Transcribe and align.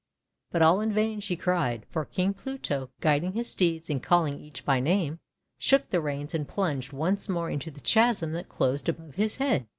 But 0.49 0.63
all 0.63 0.81
in 0.81 0.91
vain 0.91 1.19
she 1.19 1.35
cried, 1.35 1.85
for 1.87 2.05
King 2.05 2.33
Pluto, 2.33 2.89
guiding 3.01 3.33
his 3.33 3.51
steeds 3.51 3.87
and 3.87 4.01
calling 4.01 4.39
each 4.39 4.65
by 4.65 4.79
name, 4.79 5.19
shook 5.59 5.91
the 5.91 6.01
reins 6.01 6.33
and 6.33 6.47
plunged 6.47 6.91
once 6.91 7.29
more 7.29 7.51
into 7.51 7.69
the 7.69 7.81
chasm 7.81 8.31
that 8.31 8.49
closed 8.49 8.89
above 8.89 9.13
his 9.13 9.37
head. 9.37 9.67